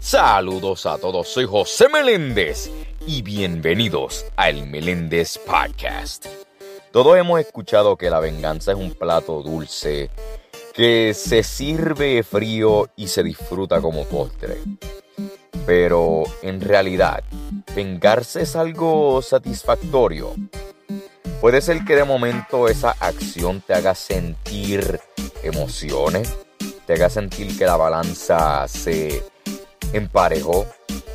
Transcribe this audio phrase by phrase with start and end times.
[0.00, 2.70] Saludos a todos, soy José Meléndez
[3.06, 6.24] y bienvenidos al Meléndez Podcast.
[6.90, 10.08] Todos hemos escuchado que la venganza es un plato dulce
[10.72, 14.56] que se sirve frío y se disfruta como postre.
[15.66, 17.22] Pero en realidad,
[17.76, 20.34] vengarse es algo satisfactorio.
[21.42, 24.98] Puede ser que de momento esa acción te haga sentir
[25.42, 26.34] emociones,
[26.86, 29.22] te haga sentir que la balanza se
[29.92, 30.66] emparejó.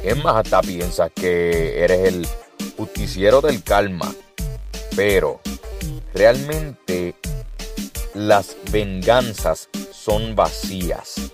[0.04, 2.27] Es más, hasta piensas que eres el
[2.77, 4.13] justiciero del calma.
[4.95, 5.41] Pero
[6.13, 7.16] realmente
[8.13, 11.32] las venganzas son vacías.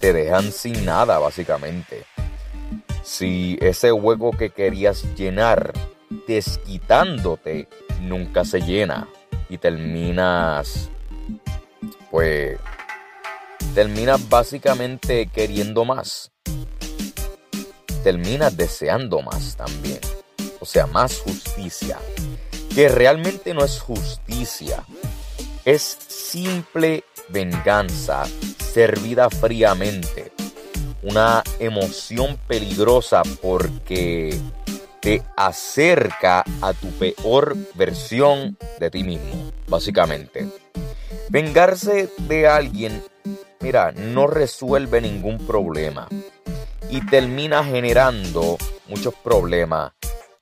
[0.00, 2.04] Te dejan sin nada, básicamente.
[3.02, 5.72] Si ese hueco que querías llenar
[6.26, 7.68] desquitándote
[8.00, 9.08] nunca se llena
[9.48, 10.90] y terminas
[12.10, 12.58] pues
[13.74, 16.30] terminas básicamente queriendo más.
[18.04, 19.98] Terminas deseando más también.
[20.60, 21.98] O sea, más justicia.
[22.74, 24.84] Que realmente no es justicia.
[25.64, 28.24] Es simple venganza
[28.58, 30.32] servida fríamente.
[31.02, 34.38] Una emoción peligrosa porque
[35.00, 40.48] te acerca a tu peor versión de ti mismo, básicamente.
[41.28, 43.02] Vengarse de alguien,
[43.64, 46.06] mira, no resuelve ningún problema
[46.90, 49.92] y termina generando muchos problemas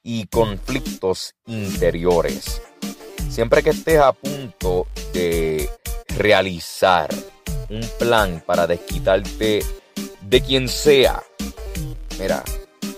[0.02, 2.60] y conflictos interiores.
[3.30, 5.70] Siempre que estés a punto de
[6.18, 7.10] realizar
[7.70, 9.64] un plan para desquitarte
[10.22, 11.22] de quien sea,
[12.18, 12.42] mira,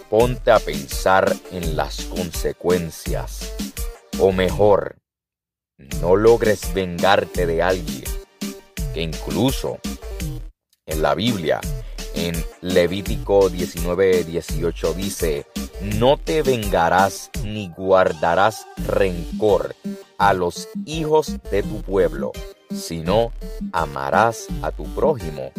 [0.08, 3.52] ponte a pensar en las consecuencias.
[4.18, 4.96] O mejor,
[6.00, 8.04] no logres vengarte de alguien
[8.94, 9.80] que incluso
[10.86, 11.60] en la Biblia,
[12.14, 15.46] en Levítico 19, 18 dice,
[15.80, 19.74] no te vengarás ni guardarás rencor
[20.18, 22.32] a los hijos de tu pueblo,
[22.74, 23.32] sino
[23.72, 25.52] amarás a tu prójimo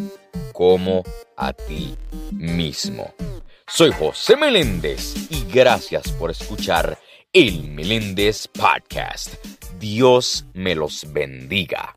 [0.52, 1.02] como
[1.36, 1.96] a ti
[2.32, 3.12] mismo.
[3.66, 6.98] Soy José Meléndez y gracias por escuchar
[7.32, 9.34] el Meléndez Podcast.
[9.78, 11.96] Dios me los bendiga.